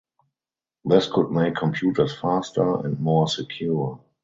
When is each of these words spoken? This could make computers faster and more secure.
This 0.83 1.07
could 1.07 1.29
make 1.29 1.53
computers 1.53 2.17
faster 2.19 2.77
and 2.87 2.99
more 2.99 3.27
secure. 3.27 3.99